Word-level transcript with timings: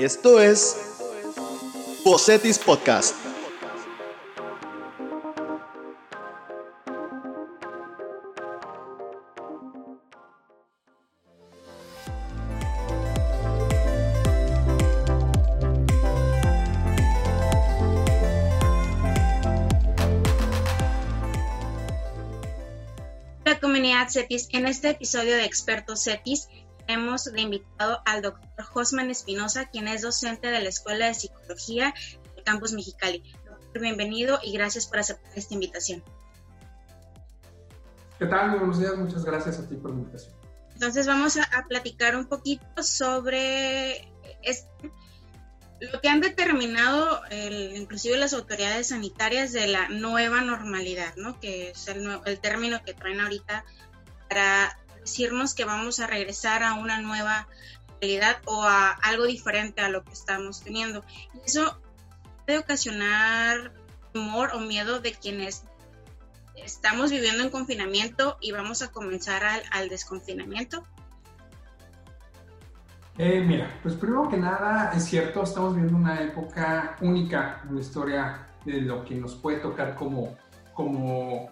Esto 0.00 0.40
es 0.40 0.78
Bocetis 2.06 2.58
Podcast. 2.58 3.14
La 23.44 23.60
comunidad 23.60 24.08
CETIS, 24.08 24.48
en 24.52 24.66
este 24.66 24.88
episodio 24.88 25.36
de 25.36 25.44
Expertos 25.44 26.04
CETIS, 26.04 26.48
hemos 26.92 27.24
de 27.24 27.40
invitado 27.40 28.02
al 28.04 28.22
doctor 28.22 28.64
Josman 28.64 29.10
Espinosa, 29.10 29.66
quien 29.66 29.88
es 29.88 30.02
docente 30.02 30.48
de 30.48 30.60
la 30.60 30.68
Escuela 30.68 31.06
de 31.06 31.14
Psicología 31.14 31.94
del 32.34 32.44
Campus 32.44 32.72
Mexicali. 32.72 33.22
Doctor, 33.44 33.82
bienvenido 33.82 34.38
y 34.42 34.52
gracias 34.52 34.86
por 34.86 34.98
aceptar 34.98 35.32
esta 35.36 35.54
invitación. 35.54 36.02
¿Qué 38.18 38.26
tal? 38.26 38.50
Buenos 38.58 38.78
días, 38.78 38.96
muchas 38.96 39.24
gracias 39.24 39.58
a 39.58 39.68
ti 39.68 39.76
por 39.76 39.90
la 39.90 39.98
invitación. 39.98 40.34
Entonces 40.74 41.06
vamos 41.06 41.36
a, 41.36 41.44
a 41.44 41.66
platicar 41.66 42.16
un 42.16 42.26
poquito 42.26 42.82
sobre 42.82 44.08
este, 44.42 44.90
lo 45.80 46.00
que 46.00 46.08
han 46.08 46.20
determinado 46.20 47.22
el, 47.30 47.76
inclusive 47.76 48.16
las 48.18 48.34
autoridades 48.34 48.88
sanitarias 48.88 49.52
de 49.52 49.66
la 49.66 49.88
nueva 49.88 50.42
normalidad, 50.42 51.14
¿no? 51.16 51.40
que 51.40 51.70
es 51.70 51.88
el, 51.88 52.06
el 52.24 52.40
término 52.40 52.82
que 52.84 52.94
traen 52.94 53.20
ahorita 53.20 53.64
para 54.28 54.78
decirnos 55.00 55.54
que 55.54 55.64
vamos 55.64 56.00
a 56.00 56.06
regresar 56.06 56.62
a 56.62 56.74
una 56.74 57.00
nueva 57.00 57.48
realidad 58.00 58.38
o 58.46 58.62
a 58.62 58.90
algo 58.90 59.24
diferente 59.24 59.80
a 59.80 59.88
lo 59.88 60.04
que 60.04 60.12
estamos 60.12 60.62
teniendo. 60.62 61.04
Y 61.34 61.46
eso 61.46 61.78
puede 62.46 62.58
ocasionar 62.58 63.72
temor 64.12 64.50
o 64.54 64.60
miedo 64.60 65.00
de 65.00 65.12
quienes 65.12 65.64
estamos 66.56 67.10
viviendo 67.10 67.42
en 67.42 67.50
confinamiento 67.50 68.36
y 68.40 68.52
vamos 68.52 68.82
a 68.82 68.90
comenzar 68.90 69.42
al, 69.70 69.88
desconfinamiento. 69.88 70.84
Eh, 73.18 73.42
mira, 73.46 73.78
pues 73.82 73.94
primero 73.94 74.28
que 74.28 74.36
nada, 74.36 74.92
es 74.94 75.04
cierto, 75.04 75.42
estamos 75.42 75.74
viviendo 75.74 75.98
una 75.98 76.22
época 76.22 76.96
única 77.00 77.62
en 77.68 77.74
la 77.74 77.80
historia 77.80 78.46
de 78.64 78.80
lo 78.80 79.04
que 79.04 79.14
nos 79.14 79.34
puede 79.34 79.58
tocar 79.58 79.94
como, 79.94 80.36
como 80.74 81.50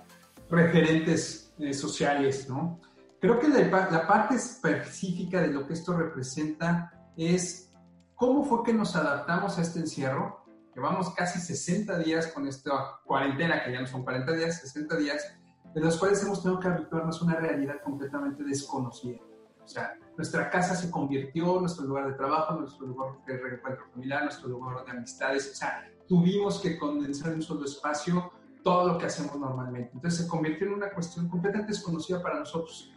referentes 0.50 1.52
eh, 1.58 1.74
sociales, 1.74 2.48
¿no? 2.48 2.80
Creo 3.20 3.38
que 3.40 3.48
la, 3.48 3.90
la, 3.90 4.06
parte 4.06 4.36
específica 4.36 5.40
de 5.40 5.48
lo 5.48 5.66
que 5.66 5.72
esto 5.72 5.96
representa 5.96 6.92
es 7.16 7.72
cómo 8.14 8.44
fue 8.44 8.62
que 8.62 8.72
nos 8.72 8.94
adaptamos 8.94 9.58
a 9.58 9.62
este 9.62 9.80
encierro. 9.80 10.44
Llevamos 10.74 11.12
casi 11.14 11.40
60 11.40 11.98
días 11.98 12.28
con 12.28 12.46
esta 12.46 13.00
cuarentena, 13.04 13.64
que 13.64 13.72
ya 13.72 13.80
no 13.80 13.86
son 13.88 14.04
40 14.04 14.32
días, 14.34 14.60
60 14.60 14.96
días, 14.96 15.34
de 15.74 15.80
los 15.80 15.96
cuales 15.96 16.22
hemos 16.22 16.42
tenido 16.42 16.60
que 16.60 16.68
habituarnos 16.68 17.20
a 17.20 17.24
una 17.24 17.36
realidad 17.36 17.82
completamente 17.82 18.44
desconocida. 18.44 19.18
O 19.64 19.66
sea, 19.66 19.98
nuestra 20.16 20.48
casa 20.48 20.76
se 20.76 20.90
convirtió 20.90 21.56
en 21.56 21.62
nuestro 21.62 21.86
lugar 21.86 22.06
de 22.06 22.14
trabajo, 22.14 22.54
nuestro 22.54 22.86
lugar 22.86 23.18
de 23.26 23.36
reencuentro 23.36 23.84
familiar, 23.92 24.22
nuestro 24.22 24.48
lugar 24.48 24.84
de 24.84 24.92
amistades. 24.92 25.50
O 25.52 25.54
sea, 25.56 25.90
tuvimos 26.06 26.60
que 26.60 26.78
condensar 26.78 27.32
en 27.32 27.36
un 27.36 27.42
solo 27.42 27.64
espacio 27.64 28.32
todo 28.62 28.92
lo 28.92 28.98
que 28.98 29.06
hacemos 29.06 29.36
normalmente. 29.38 29.90
Entonces 29.92 30.22
se 30.22 30.28
convirtió 30.28 30.68
en 30.68 30.74
una 30.74 30.90
cuestión 30.90 31.28
completamente 31.28 31.72
desconocida 31.72 32.22
para 32.22 32.38
nosotros. 32.38 32.92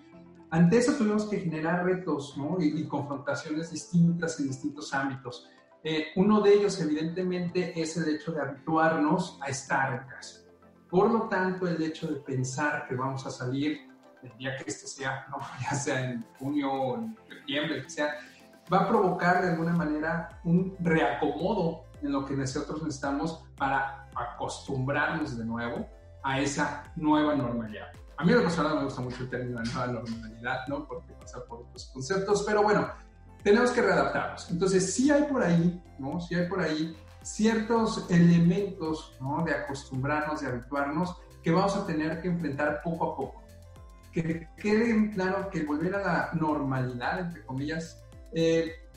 Ante 0.51 0.77
eso 0.77 0.93
tuvimos 0.93 1.25
que 1.25 1.39
generar 1.39 1.85
retos 1.85 2.37
¿no? 2.37 2.57
y, 2.59 2.81
y, 2.81 2.87
confrontaciones 2.87 3.71
distintas 3.71 4.37
en 4.39 4.47
distintos 4.47 4.93
ámbitos. 4.93 5.49
Eh, 5.83 6.07
uno 6.17 6.41
de 6.41 6.53
ellos, 6.53 6.79
evidentemente, 6.81 7.79
es 7.81 7.95
el 7.95 8.13
hecho 8.15 8.33
de 8.33 8.41
habituarnos 8.41 9.39
a 9.41 9.49
estar 9.49 9.93
en 9.93 10.07
casa. 10.09 10.41
Por 10.89 11.09
lo 11.09 11.29
tanto, 11.29 11.67
el 11.67 11.81
hecho 11.81 12.07
de 12.07 12.17
pensar 12.17 12.85
que 12.87 12.95
vamos 12.95 13.25
a 13.25 13.31
salir 13.31 13.89
el 14.21 14.37
día 14.37 14.55
que 14.57 14.65
este 14.67 14.87
sea, 14.87 15.25
¿no? 15.29 15.37
ya 15.61 15.71
sea 15.71 16.11
en 16.11 16.25
junio 16.37 16.71
o 16.71 16.97
en 16.97 17.17
septiembre, 17.29 17.83
que 17.83 17.89
sea, 17.89 18.15
va 18.71 18.81
a 18.81 18.87
provocar 18.89 19.41
de 19.41 19.51
alguna 19.51 19.73
manera 19.73 20.41
un 20.43 20.75
reacomodo 20.79 21.85
en 22.01 22.11
lo 22.11 22.25
que 22.25 22.35
nosotros 22.35 22.83
necesitamos 22.83 23.43
para 23.57 24.09
acostumbrarnos 24.15 25.37
de 25.37 25.45
nuevo 25.45 25.87
a 26.23 26.39
esa 26.39 26.83
nueva 26.95 27.35
normalidad. 27.35 27.87
A 28.21 28.23
mí, 28.23 28.33
en 28.33 28.37
lo 28.37 28.43
personal, 28.43 28.75
me 28.75 28.83
gusta 28.83 29.01
mucho 29.01 29.23
el 29.23 29.31
término 29.31 29.59
de 29.59 29.71
nueva 29.71 29.87
normalidad, 29.93 30.59
¿no? 30.67 30.87
Porque 30.87 31.11
pasa 31.13 31.43
por 31.43 31.61
otros 31.61 31.89
conceptos, 31.91 32.43
pero 32.45 32.61
bueno, 32.61 32.87
tenemos 33.41 33.71
que 33.71 33.81
readaptarnos. 33.81 34.51
Entonces, 34.51 34.93
sí 34.93 35.09
hay 35.09 35.23
por 35.23 35.41
ahí, 35.41 35.83
¿no? 35.97 36.21
Sí 36.21 36.35
hay 36.35 36.47
por 36.47 36.61
ahí 36.61 36.95
ciertos 37.23 38.05
elementos, 38.11 39.17
¿no? 39.19 39.43
De 39.43 39.55
acostumbrarnos, 39.55 40.41
de 40.41 40.49
habituarnos, 40.49 41.17
que 41.41 41.49
vamos 41.49 41.75
a 41.75 41.87
tener 41.87 42.21
que 42.21 42.27
enfrentar 42.27 42.83
poco 42.83 43.11
a 43.11 43.17
poco. 43.17 43.43
Que 44.11 44.47
quede 44.55 45.09
claro 45.15 45.49
que 45.49 45.63
volver 45.63 45.95
a 45.95 46.01
la 46.03 46.29
normalidad, 46.33 47.21
entre 47.21 47.43
comillas, 47.43 48.03
eh, 48.33 48.87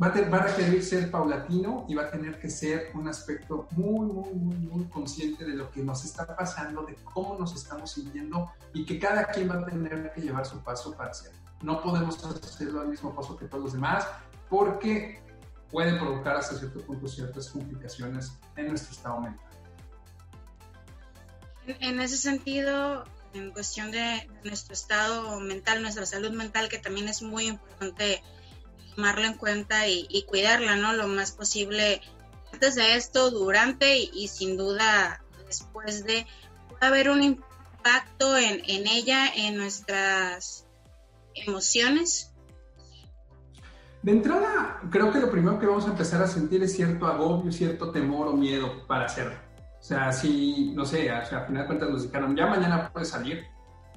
va, 0.00 0.08
a 0.08 0.12
tener, 0.12 0.32
va, 0.32 0.38
a 0.38 0.46
requerir 0.46 0.82
ser 0.82 1.10
paulatino 1.10 1.84
y 1.88 1.94
va 1.94 2.04
a 2.04 2.10
tener 2.10 2.38
que 2.38 2.48
ser 2.48 2.90
un 2.94 3.08
aspecto 3.08 3.68
muy, 3.72 4.06
muy, 4.06 4.32
muy, 4.32 4.56
muy 4.56 4.84
consciente 4.86 5.44
de 5.44 5.54
lo 5.54 5.70
que 5.70 5.82
nos 5.82 6.04
está 6.04 6.36
pasando, 6.36 6.82
de 6.82 6.94
cómo 7.04 7.38
nos 7.38 7.54
estamos 7.54 7.92
sintiendo 7.92 8.50
y 8.72 8.84
que 8.86 8.98
cada 8.98 9.26
quien 9.26 9.50
va 9.50 9.56
a 9.56 9.66
tener 9.66 10.12
que 10.12 10.20
llevar 10.20 10.46
su 10.46 10.58
paso 10.62 10.94
para 10.96 11.10
hacerlo. 11.10 11.38
No 11.62 11.82
podemos 11.82 12.22
hacerlo 12.24 12.80
al 12.80 12.88
mismo 12.88 13.14
paso 13.14 13.36
que 13.36 13.46
todos 13.46 13.64
los 13.64 13.72
demás 13.74 14.06
porque 14.48 15.22
puede 15.70 15.98
provocar 15.98 16.36
hasta 16.36 16.56
cierto 16.56 16.80
punto 16.80 17.06
ciertas 17.06 17.50
complicaciones 17.50 18.32
en 18.56 18.68
nuestro 18.68 18.92
estado 18.92 19.20
mental. 19.20 19.46
En 21.66 22.00
ese 22.00 22.16
sentido, 22.16 23.04
en 23.34 23.52
cuestión 23.52 23.90
de 23.90 24.28
nuestro 24.44 24.72
estado 24.72 25.38
mental, 25.40 25.82
nuestra 25.82 26.06
salud 26.06 26.32
mental, 26.32 26.68
que 26.68 26.78
también 26.78 27.06
es 27.08 27.22
muy 27.22 27.48
importante 27.48 28.22
tomarlo 28.94 29.26
en 29.26 29.34
cuenta 29.34 29.88
y, 29.88 30.24
cuidarla, 30.28 30.76
¿no? 30.76 30.92
Lo 30.92 31.08
más 31.08 31.32
posible 31.32 32.00
antes 32.52 32.74
de 32.74 32.96
esto, 32.96 33.30
durante 33.30 33.98
y, 33.98 34.28
sin 34.28 34.56
duda 34.56 35.22
después 35.46 36.04
de, 36.04 36.26
puede 36.68 36.86
haber 36.86 37.10
un 37.10 37.22
impacto 37.22 38.36
en, 38.36 38.62
ella, 38.66 39.26
en 39.34 39.56
nuestras 39.56 40.66
emociones. 41.34 42.32
De 44.02 44.12
entrada, 44.12 44.80
creo 44.90 45.12
que 45.12 45.18
lo 45.18 45.30
primero 45.30 45.58
que 45.58 45.66
vamos 45.66 45.86
a 45.86 45.90
empezar 45.90 46.22
a 46.22 46.26
sentir 46.26 46.62
es 46.62 46.74
cierto 46.74 47.06
agobio, 47.06 47.52
cierto 47.52 47.90
temor 47.90 48.28
o 48.28 48.32
miedo 48.32 48.86
para 48.86 49.06
hacerlo. 49.06 49.34
O 49.78 49.82
sea, 49.82 50.12
si, 50.12 50.72
no 50.74 50.84
sé, 50.84 51.10
o 51.12 51.26
sea, 51.26 51.38
a 51.38 51.46
final 51.46 51.62
de 51.62 51.66
cuentas 51.66 51.90
nos 51.90 52.02
dijeron, 52.04 52.36
ya 52.36 52.46
mañana 52.46 52.90
puedes 52.92 53.08
salir, 53.08 53.46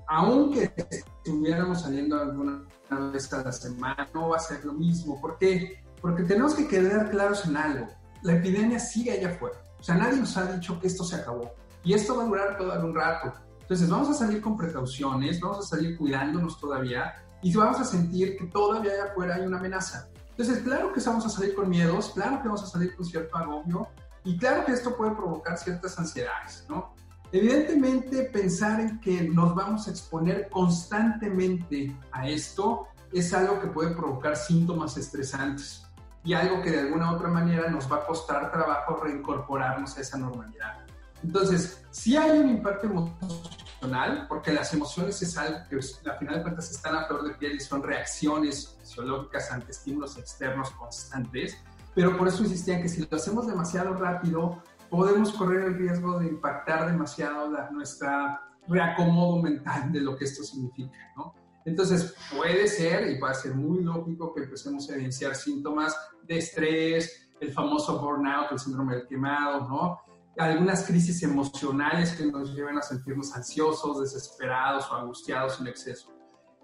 aunque 0.07 0.73
estuviéramos 0.89 1.81
saliendo 1.81 2.19
alguna 2.19 2.63
vez 3.11 3.31
a 3.33 3.43
la 3.43 3.51
semana, 3.51 4.07
no 4.13 4.29
va 4.29 4.37
a 4.37 4.39
ser 4.39 4.63
lo 4.65 4.73
mismo. 4.73 5.19
¿Por 5.19 5.37
qué? 5.37 5.83
Porque 6.01 6.23
tenemos 6.23 6.53
que 6.53 6.67
quedar 6.67 7.09
claros 7.09 7.45
en 7.45 7.57
algo. 7.57 7.87
La 8.21 8.33
epidemia 8.33 8.79
sigue 8.79 9.11
allá 9.11 9.29
afuera. 9.29 9.57
O 9.79 9.83
sea, 9.83 9.95
nadie 9.95 10.17
nos 10.17 10.35
ha 10.37 10.51
dicho 10.51 10.79
que 10.79 10.87
esto 10.87 11.03
se 11.03 11.15
acabó. 11.15 11.53
Y 11.83 11.93
esto 11.93 12.15
va 12.15 12.23
a 12.23 12.27
durar 12.27 12.57
todo 12.57 12.85
un 12.85 12.95
rato. 12.95 13.33
Entonces, 13.61 13.89
vamos 13.89 14.09
a 14.09 14.13
salir 14.13 14.41
con 14.41 14.57
precauciones, 14.57 15.39
vamos 15.39 15.59
a 15.59 15.61
salir 15.61 15.97
cuidándonos 15.97 16.59
todavía 16.59 17.13
y 17.41 17.53
vamos 17.53 17.79
a 17.79 17.85
sentir 17.85 18.37
que 18.37 18.45
todavía 18.45 18.93
allá 18.93 19.05
afuera 19.11 19.35
hay 19.35 19.45
una 19.45 19.57
amenaza. 19.57 20.09
Entonces, 20.31 20.59
claro 20.63 20.91
que 20.93 21.01
vamos 21.01 21.25
a 21.25 21.29
salir 21.29 21.53
con 21.53 21.69
miedos, 21.69 22.11
claro 22.13 22.41
que 22.41 22.47
vamos 22.47 22.63
a 22.63 22.67
salir 22.67 22.95
con 22.95 23.05
cierto 23.05 23.37
agobio 23.37 23.87
y 24.23 24.37
claro 24.37 24.65
que 24.65 24.71
esto 24.71 24.95
puede 24.95 25.11
provocar 25.11 25.57
ciertas 25.57 25.99
ansiedades, 25.99 26.65
¿no? 26.69 26.93
Evidentemente, 27.33 28.25
pensar 28.25 28.79
en 28.79 28.99
que 28.99 29.23
nos 29.23 29.55
vamos 29.55 29.87
a 29.87 29.89
exponer 29.89 30.49
constantemente 30.51 31.97
a 32.11 32.29
esto 32.29 32.89
es 33.11 33.33
algo 33.33 33.59
que 33.59 33.65
puede 33.65 33.95
provocar 33.95 34.35
síntomas 34.35 34.97
estresantes 34.97 35.83
y 36.23 36.35
algo 36.35 36.61
que 36.61 36.69
de 36.69 36.81
alguna 36.81 37.11
u 37.11 37.15
otra 37.15 37.29
manera 37.29 37.71
nos 37.71 37.91
va 37.91 37.97
a 37.97 38.05
costar 38.05 38.51
trabajo 38.51 38.97
reincorporarnos 39.03 39.97
a 39.97 40.01
esa 40.01 40.19
normalidad. 40.19 40.85
Entonces, 41.23 41.83
sí 41.89 42.15
hay 42.15 42.37
un 42.37 42.49
impacto 42.49 42.85
emocional, 42.85 44.27
porque 44.29 44.53
las 44.53 44.71
emociones 44.71 45.19
es 45.23 45.35
algo 45.35 45.57
que 45.67 45.77
a 46.11 46.13
final 46.13 46.35
de 46.35 46.41
cuentas 46.43 46.69
están 46.69 46.95
a 46.95 47.07
flor 47.07 47.23
de 47.23 47.33
piel 47.33 47.55
y 47.55 47.59
son 47.59 47.81
reacciones 47.81 48.77
fisiológicas 48.79 49.51
ante 49.51 49.71
estímulos 49.71 50.19
externos 50.19 50.69
constantes, 50.69 51.57
pero 51.95 52.15
por 52.15 52.27
eso 52.27 52.43
insistían 52.43 52.83
que 52.83 52.89
si 52.89 53.01
lo 53.01 53.17
hacemos 53.17 53.47
demasiado 53.47 53.93
rápido, 53.95 54.61
podemos 54.93 55.33
correr 55.33 55.63
el 55.63 55.73
riesgo 55.73 56.19
de 56.19 56.27
impactar 56.27 56.85
demasiado 56.85 57.49
la, 57.49 57.71
nuestra 57.71 58.39
reacomodo 58.67 59.41
mental 59.41 59.91
de 59.91 59.99
lo 59.99 60.15
que 60.15 60.25
esto 60.25 60.43
significa, 60.43 61.11
¿no? 61.17 61.33
Entonces, 61.65 62.13
puede 62.31 62.67
ser 62.67 63.09
y 63.09 63.17
puede 63.19 63.33
ser 63.33 63.55
muy 63.55 63.83
lógico 63.83 64.31
que 64.35 64.43
empecemos 64.43 64.87
a 64.87 64.93
evidenciar 64.93 65.33
síntomas 65.33 65.97
de 66.27 66.37
estrés, 66.37 67.27
el 67.39 67.51
famoso 67.51 67.99
burnout, 67.99 68.51
el 68.51 68.59
síndrome 68.59 68.97
del 68.97 69.07
quemado, 69.07 69.67
¿no? 69.67 69.99
Algunas 70.37 70.85
crisis 70.85 71.23
emocionales 71.23 72.11
que 72.11 72.27
nos 72.27 72.53
lleven 72.53 72.77
a 72.77 72.83
sentirnos 72.83 73.35
ansiosos, 73.35 73.99
desesperados 73.99 74.91
o 74.91 74.95
angustiados 74.95 75.59
en 75.59 75.67
exceso. 75.67 76.13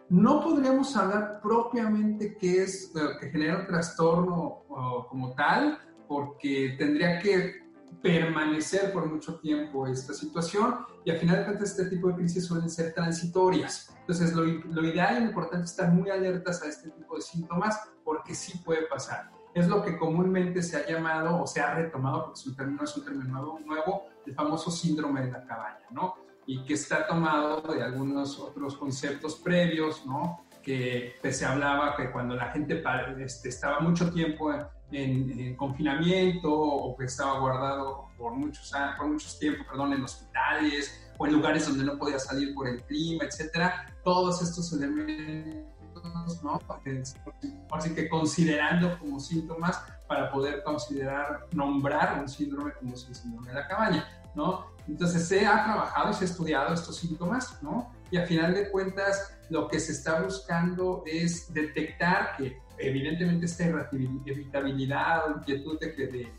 no 0.10 0.44
podríamos 0.44 0.96
hablar 0.96 1.40
propiamente 1.42 2.38
que 2.38 2.64
es 2.64 2.94
que 3.20 3.32
genera 3.32 3.62
un 3.62 3.66
trastorno 3.66 4.66
como 5.10 5.34
tal, 5.34 5.80
porque 6.08 6.76
tendría 6.78 7.18
que 7.20 7.69
permanecer 8.02 8.94
por 8.94 9.06
mucho 9.06 9.40
tiempo 9.40 9.88
esta 9.88 10.14
situación 10.14 10.86
y 11.04 11.12
al 11.12 11.18
final 11.18 11.38
de 11.38 11.46
cuentas 11.46 11.72
este 11.72 11.86
tipo 11.86 12.08
de 12.10 12.16
crisis 12.16 12.46
suelen 12.46 12.70
ser 12.70 12.94
transitorias. 12.94 13.94
Entonces 14.00 14.34
lo, 14.34 14.44
lo 14.44 14.86
ideal 14.86 15.18
y 15.18 15.20
lo 15.22 15.26
importante 15.28 15.66
es 15.66 15.72
estar 15.72 15.92
muy 15.92 16.10
alertas 16.10 16.62
a 16.64 16.68
este 16.68 16.90
tipo 16.90 17.16
de 17.16 17.22
síntomas 17.22 17.80
porque 18.04 18.34
sí 18.34 18.58
puede 18.60 18.84
pasar. 18.88 19.30
Es 19.54 19.68
lo 19.68 19.82
que 19.84 19.98
comúnmente 19.98 20.62
se 20.62 20.78
ha 20.78 20.88
llamado 20.88 21.42
o 21.42 21.48
se 21.48 21.60
ha 21.60 21.74
retomado, 21.74 22.26
porque 22.26 22.40
es 22.40 22.48
un 22.48 22.56
término, 22.56 22.84
es 22.84 22.96
un 22.96 23.04
término 23.04 23.60
nuevo, 23.66 24.06
el 24.26 24.34
famoso 24.34 24.72
síndrome 24.72 25.26
de 25.26 25.32
la 25.32 25.44
cabaña, 25.44 25.86
¿no? 25.92 26.16
Y 26.46 26.64
que 26.64 26.76
está 26.76 27.08
tomado 27.08 27.62
de 27.62 27.84
algunos 27.84 28.40
otros 28.40 28.78
conceptos 28.78 29.36
previos, 29.36 30.06
¿no? 30.06 30.46
Que, 30.62 31.16
se 31.32 31.46
hablaba 31.46 31.96
que 31.96 32.12
cuando 32.12 32.36
la 32.36 32.52
gente 32.52 32.84
este, 33.20 33.50
estaba 33.50 33.80
mucho 33.80 34.12
tiempo 34.12 34.52
en, 34.92 35.56
confinamiento 35.56 36.52
o 36.52 36.96
que 36.98 37.06
estaba 37.06 37.40
guardado 37.40 38.10
por 38.18 38.34
muchos, 38.34 38.72
por 38.98 39.08
muchos 39.08 39.38
tiempos 39.40 39.66
perdón, 39.68 39.94
en 39.94 40.04
hospitales 40.04 41.10
o 41.18 41.28
en 41.28 41.34
lugares 41.34 41.68
donde 41.68 41.84
no 41.84 41.98
podía 41.98 42.20
salir 42.20 42.54
por 42.54 42.68
el 42.68 42.82
clima, 42.84 43.26
etcétera, 43.26 43.94
todos 44.04 44.42
estos 44.42 44.72
elementos, 44.74 46.44
¿no? 46.44 46.60
Así 47.72 47.94
que 47.94 48.10
considerando 48.10 48.98
como 49.00 49.20
síntomas 49.20 49.82
para 50.08 50.32
poder 50.32 50.64
considerar, 50.64 51.48
nombrar 51.52 52.20
un 52.20 52.28
síndrome 52.28 52.74
como 52.74 52.94
el 52.94 52.98
síndrome 52.98 53.50
de 53.50 53.54
la 53.54 53.68
cabaña, 53.68 54.08
¿no? 54.34 54.66
Entonces 54.88 55.28
se 55.28 55.46
ha 55.46 55.64
trabajado 55.64 56.10
y 56.10 56.14
se 56.14 56.24
ha 56.24 56.28
estudiado 56.28 56.74
estos 56.74 56.98
síntomas, 56.98 57.62
¿no? 57.62 57.92
Y 58.12 58.18
a 58.18 58.26
final 58.26 58.54
de 58.54 58.70
cuentas 58.70 59.38
lo 59.50 59.68
que 59.68 59.80
se 59.80 59.92
está 59.92 60.22
buscando 60.22 61.04
es 61.06 61.54
detectar 61.54 62.36
que 62.38 62.62
evidentemente 62.78 63.46
esta 63.46 63.66
irritabilidad 64.26 65.28
o 65.28 65.38
inquietud 65.38 65.80
de 65.80 65.94
que 65.94 66.08
de, 66.08 66.32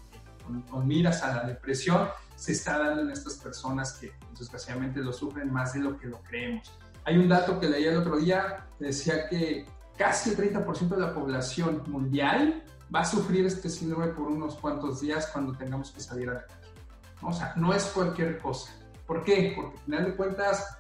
con, 0.71 0.87
miras 0.87 1.23
a 1.23 1.37
la 1.37 1.45
depresión 1.45 2.09
se 2.37 2.53
está 2.53 2.79
dando 2.79 3.03
en 3.03 3.11
estas 3.11 3.35
personas 3.37 3.93
que 3.95 4.13
desgraciadamente 4.39 5.01
lo 5.01 5.13
sufren 5.13 5.53
más 5.53 5.75
de 5.75 5.81
lo 5.81 5.99
que 5.99 6.07
lo 6.07 6.23
creemos. 6.23 6.73
Hay 7.05 7.19
un 7.19 7.29
dato 7.29 7.61
que 7.61 7.69
leí 7.69 7.85
el 7.85 7.99
otro 7.99 8.17
día, 8.17 8.67
decía 8.79 9.29
que 9.29 9.67
casi 9.97 10.31
el 10.31 10.37
30% 10.37 10.89
de 10.89 11.01
la 11.01 11.15
población 11.15 11.83
mundial 11.87 12.63
va 12.95 13.01
a 13.01 13.05
sufrir 13.05 13.47
este 13.47 13.69
síndrome 13.69 14.09
por 14.09 14.29
unos 14.29 14.57
cuantos 14.57 15.01
días 15.01 15.29
cuando 15.29 15.57
tengamos 15.57 15.91
que 15.93 16.01
salir 16.01 16.31
a 16.31 16.35
la 16.35 16.47
calle. 16.47 16.61
O 17.23 17.33
sea, 17.33 17.53
no 17.57 17.75
es 17.75 17.85
cualquier 17.85 18.39
cosa. 18.39 18.73
¿Por 19.07 19.25
qué? 19.25 19.53
Porque 19.55 19.77
al 19.77 19.85
final 19.85 20.05
de 20.07 20.17
cuentas 20.17 20.80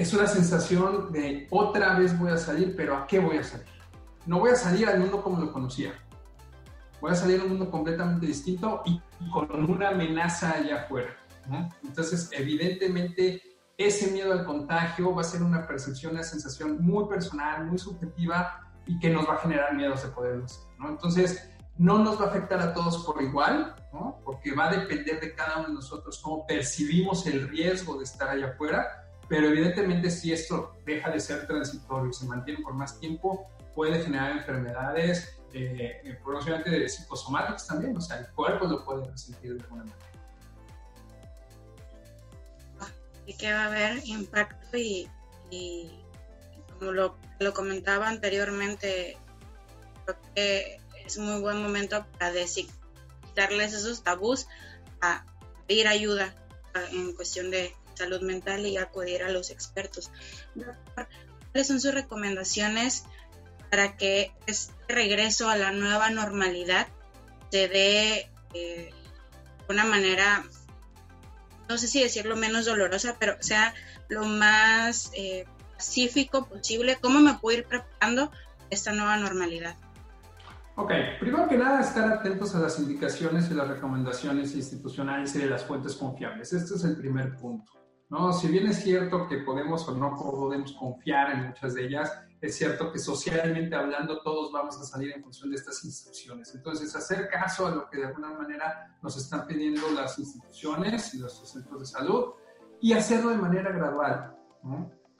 es 0.00 0.14
una 0.14 0.26
sensación 0.26 1.12
de 1.12 1.46
otra 1.50 1.98
vez 1.98 2.18
voy 2.18 2.30
a 2.30 2.38
salir, 2.38 2.74
pero 2.76 2.96
¿a 2.96 3.06
qué 3.06 3.18
voy 3.18 3.36
a 3.36 3.44
salir? 3.44 3.66
no 4.26 4.38
voy 4.38 4.50
a 4.50 4.56
salir 4.56 4.88
al 4.88 5.00
mundo 5.00 5.22
como 5.22 5.40
lo 5.40 5.52
conocía. 5.52 5.92
Voy 7.00 7.12
a 7.12 7.14
salir 7.14 7.40
a 7.40 7.44
un 7.44 7.50
mundo 7.50 7.70
completamente 7.70 8.26
distinto 8.26 8.82
y, 8.84 9.00
con 9.30 9.70
una 9.70 9.88
amenaza 9.88 10.52
allá 10.52 10.82
afuera. 10.82 11.16
Entonces, 11.82 12.30
evidentemente, 12.32 13.42
ese 13.76 14.10
miedo 14.12 14.32
al 14.32 14.44
contagio 14.44 15.14
va 15.14 15.22
a 15.22 15.24
ser 15.24 15.42
una 15.42 15.66
percepción, 15.66 16.12
una 16.12 16.22
sensación 16.22 16.80
muy 16.80 17.08
personal, 17.08 17.66
muy 17.66 17.78
subjetiva 17.78 18.70
y 18.86 18.98
que 18.98 19.10
nos 19.10 19.26
va 19.26 19.34
a 19.34 19.38
generar 19.38 19.74
miedos 19.74 20.02
de 20.02 20.10
poderlo 20.10 20.44
hacer. 20.44 20.62
Entonces, 20.86 21.50
no 21.76 21.98
nos 21.98 22.20
va 22.20 22.26
a 22.26 22.28
afectar 22.28 22.60
a 22.60 22.74
todos 22.74 23.04
por 23.04 23.22
igual, 23.22 23.74
porque 24.24 24.54
va 24.54 24.68
a 24.68 24.76
depender 24.76 25.18
de 25.18 25.34
cada 25.34 25.58
uno 25.58 25.68
de 25.68 25.74
nosotros 25.74 26.20
cómo 26.22 26.46
percibimos 26.46 27.26
el 27.26 27.48
riesgo 27.48 27.96
de 27.96 28.04
estar 28.04 28.28
allá 28.28 28.48
afuera, 28.48 29.09
pero 29.30 29.46
evidentemente 29.46 30.10
si 30.10 30.32
esto 30.32 30.76
deja 30.84 31.08
de 31.08 31.20
ser 31.20 31.46
transitorio 31.46 32.10
y 32.10 32.12
se 32.12 32.26
mantiene 32.26 32.60
por 32.64 32.74
más 32.74 32.98
tiempo, 32.98 33.48
puede 33.76 34.02
generar 34.02 34.32
enfermedades, 34.32 35.38
eh, 35.54 36.02
eh 36.04 36.18
probablemente 36.24 36.88
psicosomáticas 36.88 37.64
también, 37.68 37.96
o 37.96 38.00
sea, 38.00 38.18
el 38.18 38.26
cuerpo 38.32 38.66
lo 38.66 38.84
puede 38.84 39.08
resentir 39.08 39.54
de 39.54 39.62
alguna 39.62 39.84
manera. 39.84 39.96
Y 43.24 43.34
que 43.34 43.52
va 43.52 43.62
a 43.62 43.66
haber 43.66 44.04
impacto 44.04 44.76
y, 44.76 45.08
como 46.76 46.90
lo, 46.90 47.16
lo, 47.38 47.54
comentaba 47.54 48.08
anteriormente, 48.08 49.16
creo 50.06 50.18
que 50.34 50.80
es 51.06 51.18
muy 51.18 51.40
buen 51.40 51.62
momento 51.62 52.04
para 52.18 52.32
darles 53.36 53.74
esos 53.74 54.02
tabús, 54.02 54.48
a 55.00 55.24
pedir 55.68 55.86
ayuda 55.86 56.34
en 56.90 57.14
cuestión 57.14 57.52
de 57.52 57.72
salud 57.94 58.22
mental 58.22 58.66
y 58.66 58.76
acudir 58.76 59.22
a 59.22 59.30
los 59.30 59.50
expertos. 59.50 60.10
¿Cuáles 61.52 61.66
son 61.66 61.80
sus 61.80 61.94
recomendaciones 61.94 63.04
para 63.70 63.96
que 63.96 64.32
este 64.46 64.72
regreso 64.88 65.48
a 65.48 65.56
la 65.56 65.72
nueva 65.72 66.10
normalidad 66.10 66.88
se 67.50 67.68
dé 67.68 68.30
eh, 68.54 68.90
de 68.94 68.94
una 69.68 69.84
manera, 69.84 70.44
no 71.68 71.78
sé 71.78 71.86
si 71.86 72.02
decirlo 72.02 72.36
menos 72.36 72.66
dolorosa, 72.66 73.16
pero 73.18 73.36
sea 73.40 73.74
lo 74.08 74.24
más 74.24 75.12
eh, 75.14 75.46
pacífico 75.76 76.46
posible. 76.46 76.98
¿Cómo 77.00 77.20
me 77.20 77.34
puedo 77.34 77.58
ir 77.58 77.64
preparando 77.64 78.30
esta 78.70 78.92
nueva 78.92 79.16
normalidad? 79.16 79.76
Ok, 80.76 80.92
primero 81.18 81.46
que 81.48 81.58
nada, 81.58 81.80
estar 81.80 82.10
atentos 82.10 82.54
a 82.54 82.60
las 82.60 82.78
indicaciones 82.78 83.50
y 83.50 83.54
las 83.54 83.68
recomendaciones 83.68 84.54
institucionales 84.54 85.34
y 85.34 85.40
de 85.40 85.46
las 85.46 85.64
fuentes 85.64 85.94
confiables. 85.94 86.52
Este 86.52 86.74
es 86.74 86.84
el 86.84 86.96
primer 86.96 87.36
punto. 87.36 87.79
¿No? 88.10 88.32
Si 88.32 88.48
bien 88.48 88.66
es 88.66 88.82
cierto 88.82 89.26
que 89.26 89.38
podemos 89.38 89.88
o 89.88 89.94
no 89.94 90.16
podemos 90.16 90.72
confiar 90.72 91.32
en 91.32 91.46
muchas 91.48 91.74
de 91.74 91.86
ellas, 91.86 92.12
es 92.40 92.56
cierto 92.56 92.90
que 92.90 92.98
socialmente 92.98 93.76
hablando 93.76 94.20
todos 94.22 94.50
vamos 94.50 94.78
a 94.78 94.84
salir 94.84 95.12
en 95.12 95.22
función 95.22 95.50
de 95.50 95.56
estas 95.56 95.84
instrucciones. 95.84 96.54
Entonces, 96.54 96.94
hacer 96.96 97.28
caso 97.28 97.66
a 97.66 97.70
lo 97.70 97.88
que 97.88 97.98
de 97.98 98.06
alguna 98.06 98.32
manera 98.32 98.98
nos 99.02 99.16
están 99.16 99.46
pidiendo 99.46 99.90
las 99.90 100.18
instituciones 100.18 101.14
y 101.14 101.18
los 101.18 101.48
centros 101.48 101.80
de 101.80 101.86
salud 101.86 102.32
y 102.80 102.94
hacerlo 102.94 103.30
de 103.30 103.36
manera 103.36 103.70
gradual. 103.72 104.36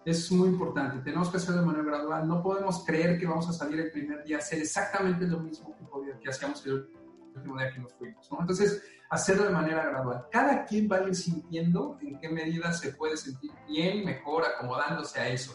Es 0.04 0.32
muy 0.32 0.48
importante, 0.48 0.98
tenemos 1.04 1.28
que 1.28 1.36
hacerlo 1.36 1.60
de 1.60 1.66
manera 1.66 1.84
gradual. 1.84 2.26
No 2.26 2.42
podemos 2.42 2.84
creer 2.86 3.18
que 3.18 3.26
vamos 3.26 3.48
a 3.50 3.52
salir 3.52 3.80
el 3.80 3.90
primer 3.90 4.24
día 4.24 4.36
a 4.36 4.38
hacer 4.38 4.60
exactamente 4.60 5.26
lo 5.26 5.40
mismo 5.40 5.76
que, 5.76 6.18
que 6.18 6.30
hacíamos 6.30 6.64
el 6.64 6.88
último 7.34 7.58
día 7.58 7.72
que 7.72 7.80
nos 7.80 7.92
fuimos. 7.94 8.28
Entonces, 8.38 8.82
hacerlo 9.10 9.44
de 9.44 9.50
manera 9.50 9.84
gradual. 9.84 10.26
Cada 10.30 10.64
quien 10.64 10.88
va 10.90 10.96
a 10.96 11.02
ir 11.02 11.14
sintiendo 11.14 11.98
en 12.00 12.18
qué 12.18 12.28
medida 12.28 12.72
se 12.72 12.92
puede 12.92 13.16
sentir 13.16 13.50
bien, 13.68 14.04
mejor, 14.04 14.44
acomodándose 14.44 15.20
a 15.20 15.28
eso. 15.28 15.54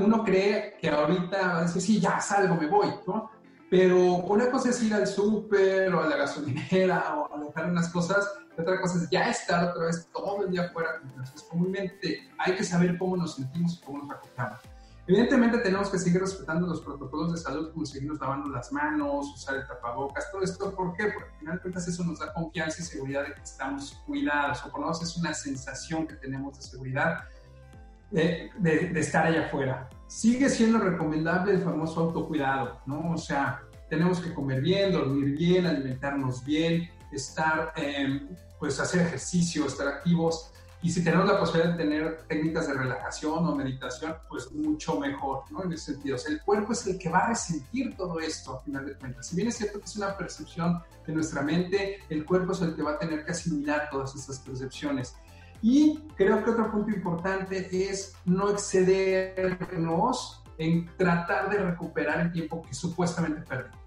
Uno 0.00 0.24
cree 0.24 0.76
que 0.78 0.90
ahorita 0.90 1.40
va 1.40 1.58
a 1.58 1.62
decir, 1.62 1.80
sí, 1.80 2.00
ya 2.00 2.20
salgo, 2.20 2.54
me 2.54 2.66
voy, 2.66 2.88
¿no? 3.06 3.30
Pero 3.70 4.16
una 4.16 4.50
cosa 4.50 4.70
es 4.70 4.82
ir 4.82 4.92
al 4.92 5.06
súper 5.06 5.94
o 5.94 6.02
a 6.02 6.06
la 6.06 6.16
gasolinera 6.16 7.16
o 7.16 7.34
a 7.34 7.44
dejar 7.44 7.70
unas 7.70 7.88
cosas, 7.88 8.28
y 8.56 8.60
otra 8.60 8.80
cosa 8.80 8.98
es 8.98 9.08
ya 9.10 9.30
estar 9.30 9.70
otra 9.70 9.86
vez 9.86 10.08
todo 10.12 10.44
el 10.44 10.50
día 10.50 10.62
afuera. 10.62 11.00
Entonces, 11.02 11.42
comúnmente 11.44 12.28
hay 12.36 12.56
que 12.56 12.64
saber 12.64 12.98
cómo 12.98 13.16
nos 13.16 13.36
sentimos 13.36 13.78
y 13.80 13.86
cómo 13.86 13.98
nos 14.02 14.10
acostamos. 14.10 14.58
Evidentemente 15.10 15.58
tenemos 15.58 15.90
que 15.90 15.98
seguir 15.98 16.20
respetando 16.20 16.68
los 16.68 16.82
protocolos 16.82 17.32
de 17.32 17.38
salud, 17.38 17.72
como 17.72 17.84
seguirnos 17.84 18.20
lavando 18.20 18.48
las 18.48 18.72
manos, 18.72 19.26
usar 19.34 19.56
el 19.56 19.66
tapabocas, 19.66 20.30
todo 20.30 20.40
esto. 20.40 20.72
¿Por 20.72 20.94
qué? 20.96 21.06
Porque 21.06 21.30
al 21.32 21.38
final 21.40 21.54
de 21.56 21.62
cuentas 21.62 21.88
eso 21.88 22.04
nos 22.04 22.20
da 22.20 22.32
confianza 22.32 22.80
y 22.80 22.84
seguridad 22.84 23.24
de 23.26 23.34
que 23.34 23.42
estamos 23.42 24.00
cuidados, 24.06 24.64
o 24.64 24.70
por 24.70 24.82
lo 24.82 24.86
menos 24.86 25.02
es 25.02 25.16
una 25.16 25.34
sensación 25.34 26.06
que 26.06 26.14
tenemos 26.14 26.56
de 26.56 26.62
seguridad 26.62 27.24
de, 28.12 28.52
de, 28.58 29.00
estar 29.00 29.26
allá 29.26 29.46
afuera. 29.46 29.88
Sigue 30.06 30.48
siendo 30.48 30.78
recomendable 30.78 31.54
el 31.54 31.60
famoso 31.60 32.02
autocuidado, 32.02 32.80
¿no? 32.86 33.10
O 33.10 33.18
sea, 33.18 33.62
tenemos 33.88 34.20
que 34.20 34.32
comer 34.32 34.60
bien, 34.60 34.92
dormir 34.92 35.36
bien, 35.36 35.66
alimentarnos 35.66 36.44
bien, 36.44 36.88
estar, 37.10 37.72
eh, 37.74 38.28
pues 38.60 38.78
hacer 38.78 39.00
ejercicio, 39.00 39.66
estar 39.66 39.88
activos 39.88 40.52
y 40.82 40.90
si 40.90 41.04
tenemos 41.04 41.26
la 41.26 41.38
posibilidad 41.38 41.72
de 41.72 41.84
tener 41.84 42.22
técnicas 42.26 42.66
de 42.68 42.74
relajación 42.74 43.46
o 43.46 43.54
meditación, 43.54 44.14
pues 44.28 44.50
mucho 44.52 44.98
mejor, 44.98 45.44
¿no? 45.50 45.64
En 45.64 45.72
ese 45.72 45.92
sentido. 45.92 46.16
O 46.16 46.18
sea, 46.18 46.32
el 46.32 46.40
cuerpo 46.40 46.72
es 46.72 46.86
el 46.86 46.98
que 46.98 47.10
va 47.10 47.18
a 47.18 47.28
resentir 47.28 47.94
todo 47.96 48.18
esto, 48.18 48.56
a 48.56 48.60
final 48.60 48.86
de 48.86 48.94
cuentas. 48.94 49.26
Si 49.26 49.36
bien 49.36 49.48
es 49.48 49.56
cierto 49.56 49.78
que 49.78 49.84
es 49.84 49.96
una 49.96 50.16
percepción 50.16 50.82
de 51.06 51.12
nuestra 51.12 51.42
mente, 51.42 51.98
el 52.08 52.24
cuerpo 52.24 52.52
es 52.52 52.62
el 52.62 52.74
que 52.74 52.82
va 52.82 52.92
a 52.92 52.98
tener 52.98 53.26
que 53.26 53.32
asimilar 53.32 53.88
todas 53.90 54.14
estas 54.14 54.38
percepciones. 54.38 55.14
Y 55.60 55.98
creo 56.16 56.42
que 56.42 56.50
otro 56.50 56.70
punto 56.70 56.90
importante 56.90 57.68
es 57.90 58.14
no 58.24 58.48
excedernos 58.48 60.42
en 60.56 60.86
tratar 60.96 61.50
de 61.50 61.58
recuperar 61.58 62.20
el 62.20 62.32
tiempo 62.32 62.62
que 62.62 62.72
supuestamente 62.72 63.42
perdimos. 63.42 63.78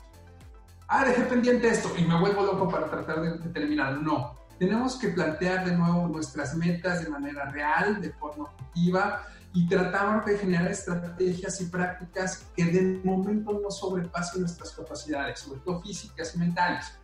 Ah, 0.87 1.05
dejé 1.05 1.23
pendiente 1.23 1.69
esto 1.69 1.91
y 1.97 2.03
me 2.03 2.19
vuelvo 2.19 2.43
loco 2.43 2.69
para 2.69 2.87
tratar 2.87 3.21
de, 3.21 3.49
terminar. 3.49 3.99
No, 3.99 4.35
tenemos 4.59 4.95
que 4.95 5.09
plantear 5.09 5.65
de 5.65 5.75
nuevo 5.75 6.07
nuestras 6.07 6.55
metas 6.55 7.03
de 7.03 7.09
manera 7.09 7.45
real, 7.51 8.01
de 8.01 8.11
forma 8.11 8.45
objetiva 8.45 9.25
y 9.53 9.67
tratar 9.67 10.25
de 10.25 10.37
generar 10.37 10.71
estrategias 10.71 11.61
y 11.61 11.65
prácticas 11.65 12.45
que 12.55 12.65
de 12.65 13.01
momento 13.03 13.59
no 13.61 13.69
sobrepasen 13.69 14.41
nuestras 14.41 14.71
capacidades, 14.71 15.39
sobre 15.39 15.59
todo 15.59 15.81
físicas 15.81 16.35
y 16.35 16.39
mentales. 16.39 16.97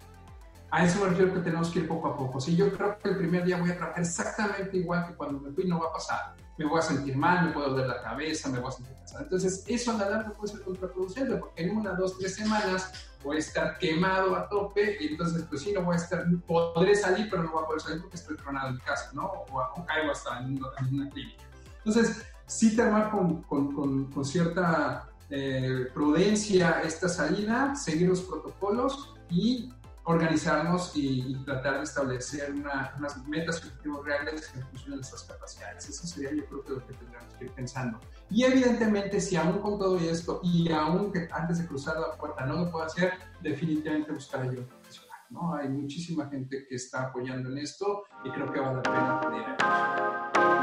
A 0.71 0.85
eso 0.85 0.99
me 1.03 1.09
refiero 1.09 1.33
que 1.33 1.39
tenemos 1.39 1.69
que 1.69 1.79
ir 1.79 1.87
poco 1.87 2.07
a 2.07 2.17
poco. 2.17 2.39
Si 2.39 2.55
yo 2.55 2.71
creo 2.71 2.97
que 2.99 3.09
el 3.09 3.17
primer 3.17 3.43
día 3.43 3.57
voy 3.57 3.71
a 3.71 3.77
trabajar 3.77 4.01
exactamente 4.01 4.77
igual 4.77 5.07
que 5.07 5.15
cuando 5.15 5.39
me 5.39 5.51
fui, 5.51 5.65
no 5.65 5.79
va 5.79 5.89
a 5.89 5.93
pasar. 5.93 6.35
Me 6.59 6.65
voy 6.65 6.79
a 6.79 6.81
sentir 6.81 7.15
mal, 7.15 7.45
me 7.45 7.51
puedo 7.53 7.69
doler 7.69 7.87
la 7.87 8.01
cabeza, 8.01 8.49
me 8.49 8.59
voy 8.59 8.67
a 8.67 8.71
sentir 8.73 8.93
cansado. 8.93 9.23
Entonces, 9.23 9.63
eso 9.65 9.91
a 9.91 9.97
la 9.97 10.09
larga 10.09 10.33
puede 10.33 10.51
ser 10.53 10.61
contraproducente 10.61 11.35
porque 11.37 11.63
en 11.63 11.77
una, 11.77 11.93
dos, 11.93 12.17
tres 12.17 12.35
semanas 12.35 12.91
voy 13.23 13.37
a 13.37 13.39
estar 13.39 13.77
quemado 13.77 14.35
a 14.35 14.49
tope 14.49 14.97
y 14.99 15.07
entonces, 15.07 15.45
pues 15.49 15.61
sí, 15.61 15.71
no 15.71 15.83
voy 15.83 15.93
a 15.93 15.97
estar, 15.97 16.25
podré 16.45 16.95
salir, 16.95 17.29
pero 17.29 17.43
no 17.43 17.53
voy 17.53 17.63
a 17.63 17.65
poder 17.65 17.81
salir 17.81 18.01
porque 18.01 18.17
estoy 18.17 18.35
tronado 18.35 18.71
en 18.71 18.77
casa, 18.79 19.09
¿no? 19.13 19.23
O, 19.23 19.85
caigo 19.85 20.11
hasta 20.11 20.39
en 20.39 20.61
una, 20.91 21.09
clínica. 21.09 21.43
Entonces, 21.77 22.25
sí 22.45 22.75
tomar 22.75 23.09
con, 23.09 23.41
con, 23.43 24.11
con, 24.11 24.25
cierta 24.25 25.07
eh, 25.29 25.87
prudencia 25.93 26.81
esta 26.81 27.07
salida, 27.07 27.73
seguir 27.73 28.09
los 28.09 28.19
protocolos 28.21 29.13
y 29.29 29.71
organizarnos 30.03 30.91
y, 30.95 31.35
tratar 31.45 31.77
de 31.77 31.83
establecer 31.83 32.51
unas 32.53 33.27
metas 33.27 33.61
y 33.63 33.67
objetivos 33.67 34.05
reales 34.05 34.47
que 34.47 34.59
funcionen 34.61 34.97
nuestras 34.97 35.23
capacidades. 35.23 35.89
Eso 35.89 36.07
sería 36.07 36.33
yo 36.33 36.45
creo 36.45 36.63
que 36.63 36.71
lo 36.71 36.87
que 36.87 36.93
tendríamos 36.93 37.33
que 37.35 37.45
ir 37.45 37.51
pensando. 37.51 37.99
Y 38.29 38.43
evidentemente 38.43 39.19
si 39.21 39.35
aún 39.35 39.59
con 39.59 39.79
todo 39.79 39.97
esto 39.97 40.39
y 40.43 40.71
aún 40.71 41.11
que 41.11 41.27
antes 41.31 41.59
de 41.59 41.67
cruzar 41.67 41.99
la 41.99 42.11
puerta 42.17 42.45
no 42.45 42.65
lo 42.65 42.71
puedo 42.71 42.85
hacer, 42.85 43.13
definitivamente 43.41 44.11
buscar 44.11 44.41
ayuda 44.41 44.65
profesional. 44.65 45.19
¿no? 45.29 45.55
Hay 45.55 45.69
muchísima 45.69 46.27
gente 46.27 46.65
que 46.67 46.75
está 46.75 47.07
apoyando 47.07 47.49
en 47.49 47.59
esto 47.59 48.03
y 48.23 48.29
creo 48.31 48.51
que 48.51 48.59
vale 48.59 48.75
la 48.77 48.81
pena 48.83 49.21
pedir 49.21 49.43
ayuda. 49.43 50.58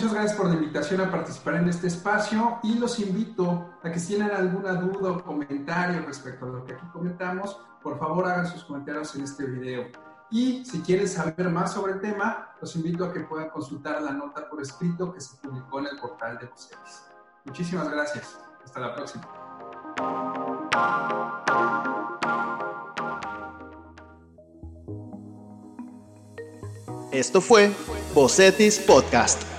Muchas 0.00 0.14
gracias 0.14 0.38
por 0.38 0.46
la 0.46 0.54
invitación 0.54 1.00
a 1.02 1.10
participar 1.10 1.56
en 1.56 1.68
este 1.68 1.88
espacio 1.88 2.58
y 2.62 2.78
los 2.78 2.98
invito 3.00 3.74
a 3.82 3.92
que 3.92 3.98
si 3.98 4.14
tienen 4.14 4.30
alguna 4.30 4.72
duda 4.72 5.10
o 5.10 5.22
comentario 5.22 6.00
respecto 6.06 6.46
a 6.46 6.48
lo 6.48 6.64
que 6.64 6.72
aquí 6.72 6.86
comentamos, 6.90 7.60
por 7.82 7.98
favor 7.98 8.26
hagan 8.26 8.46
sus 8.46 8.64
comentarios 8.64 9.14
en 9.14 9.24
este 9.24 9.44
video. 9.44 9.88
Y 10.30 10.64
si 10.64 10.80
quieren 10.80 11.06
saber 11.06 11.50
más 11.50 11.74
sobre 11.74 11.92
el 11.92 12.00
tema, 12.00 12.48
los 12.62 12.74
invito 12.76 13.04
a 13.04 13.12
que 13.12 13.20
puedan 13.20 13.50
consultar 13.50 14.00
la 14.00 14.12
nota 14.12 14.48
por 14.48 14.62
escrito 14.62 15.12
que 15.12 15.20
se 15.20 15.36
publicó 15.36 15.80
en 15.80 15.88
el 15.88 15.98
portal 15.98 16.38
de 16.38 16.46
Vocetis. 16.46 17.04
Muchísimas 17.44 17.90
gracias. 17.90 18.38
Hasta 18.64 18.80
la 18.80 18.94
próxima. 18.94 19.28
Esto 27.12 27.42
fue 27.42 27.70
Bocetis 28.14 28.78
Podcast. 28.78 29.49